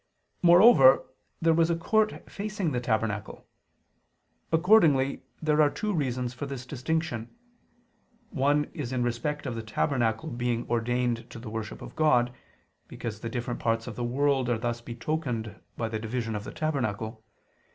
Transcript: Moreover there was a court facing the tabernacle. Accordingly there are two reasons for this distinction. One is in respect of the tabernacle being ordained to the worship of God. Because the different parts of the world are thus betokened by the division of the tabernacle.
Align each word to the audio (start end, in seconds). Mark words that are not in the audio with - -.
Moreover 0.41 1.05
there 1.43 1.53
was 1.53 1.69
a 1.69 1.75
court 1.75 2.27
facing 2.27 2.71
the 2.71 2.79
tabernacle. 2.79 3.45
Accordingly 4.51 5.21
there 5.43 5.61
are 5.61 5.69
two 5.69 5.93
reasons 5.93 6.33
for 6.33 6.47
this 6.47 6.65
distinction. 6.65 7.29
One 8.31 8.63
is 8.73 8.91
in 8.91 9.03
respect 9.03 9.45
of 9.45 9.53
the 9.53 9.61
tabernacle 9.61 10.31
being 10.31 10.67
ordained 10.67 11.29
to 11.29 11.37
the 11.37 11.51
worship 11.51 11.83
of 11.83 11.95
God. 11.95 12.33
Because 12.87 13.19
the 13.19 13.29
different 13.29 13.59
parts 13.59 13.85
of 13.85 13.95
the 13.95 14.03
world 14.03 14.49
are 14.49 14.57
thus 14.57 14.81
betokened 14.81 15.59
by 15.77 15.87
the 15.87 15.99
division 15.99 16.33
of 16.33 16.45
the 16.45 16.51
tabernacle. 16.51 17.23